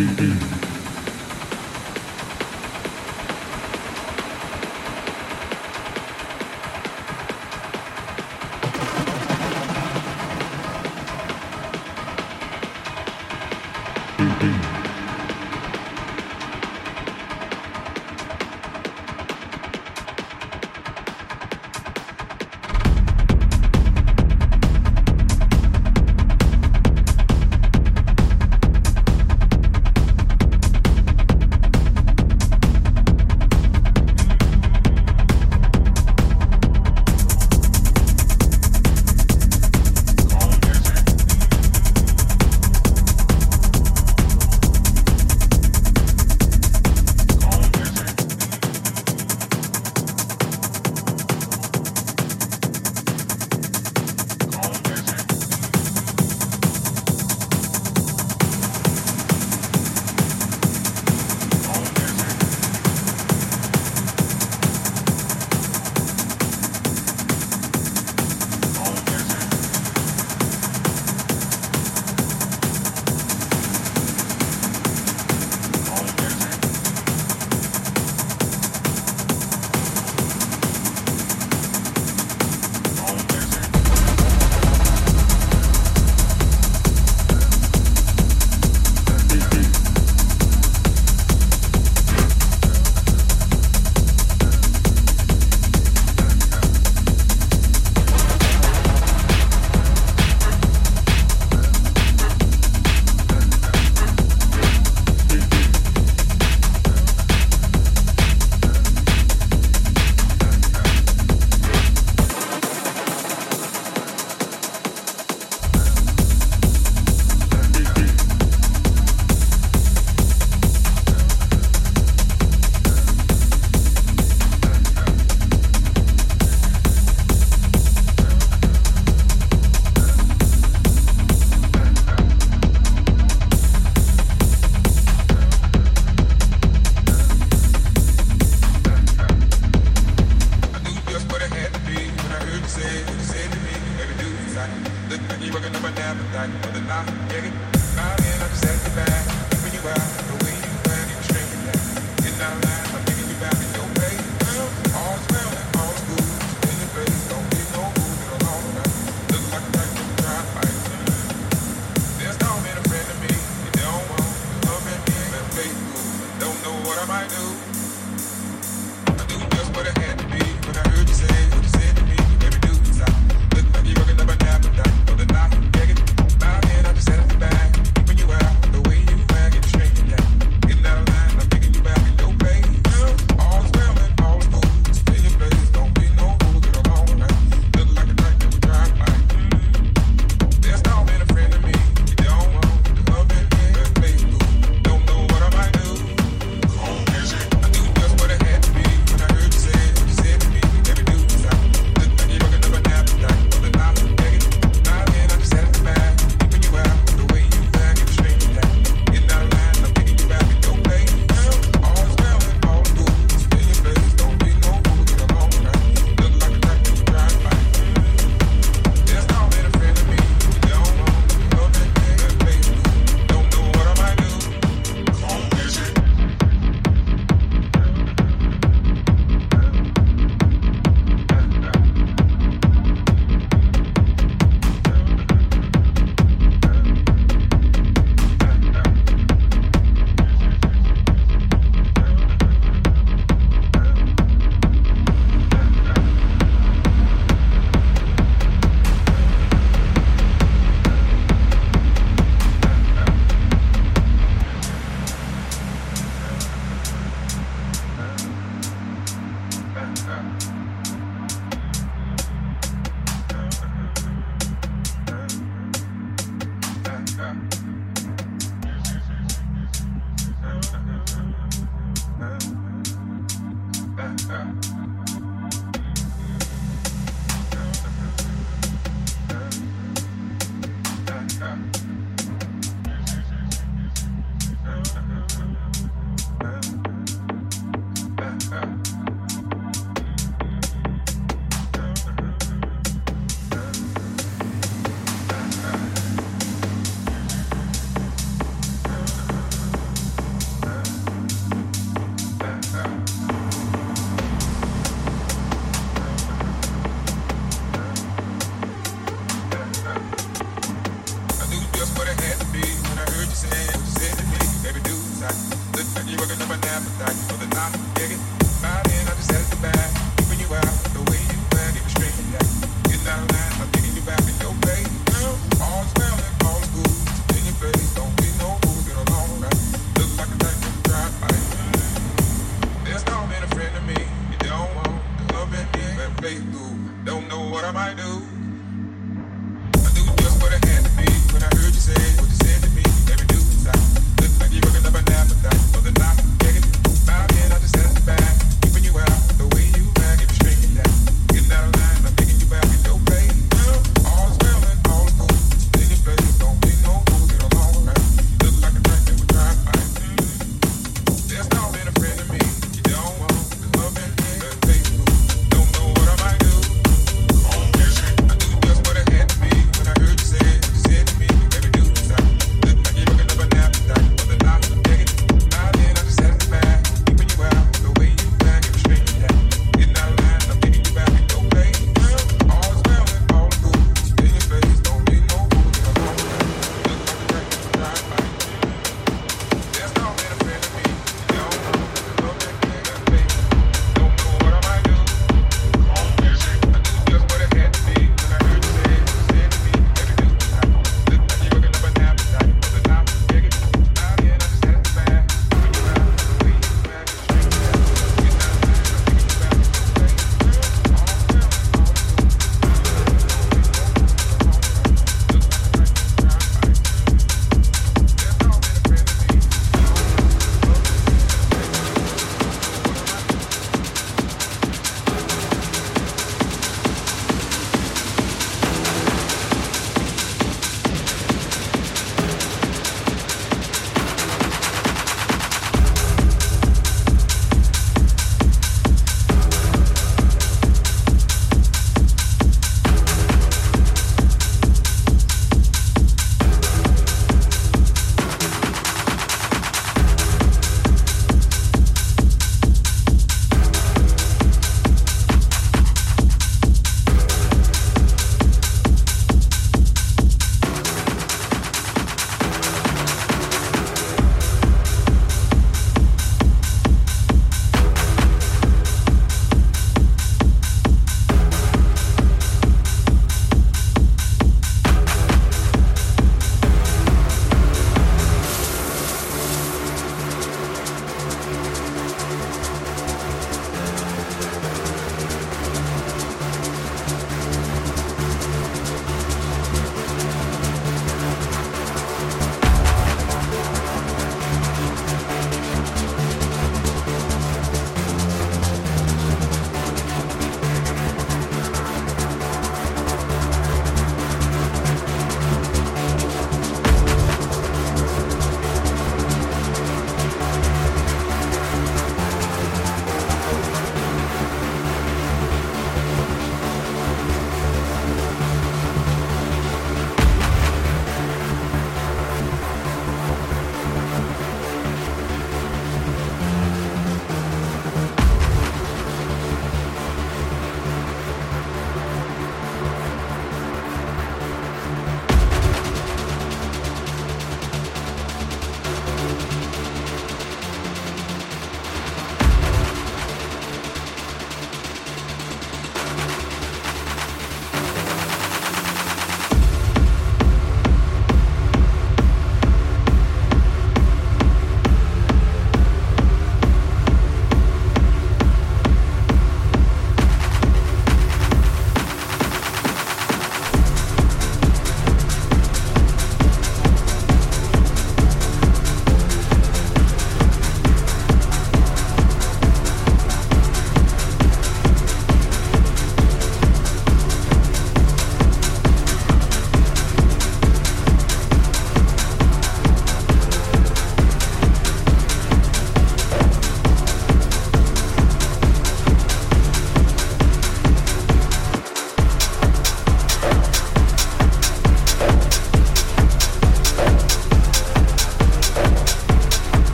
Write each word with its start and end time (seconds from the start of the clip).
Ding. 0.00 0.59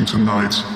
Watching 0.00 0.06
tonight. 0.06 0.69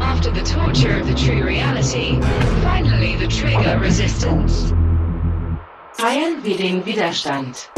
After 0.00 0.30
the 0.30 0.42
torture 0.44 1.00
of 1.00 1.06
the 1.06 1.14
true 1.14 1.42
reality, 1.42 2.20
finally 2.60 3.16
the 3.16 3.26
trigger 3.26 3.78
resistance. 3.78 4.70
Wir 6.42 6.56
den 6.56 6.84
Widerstand. 6.86 7.69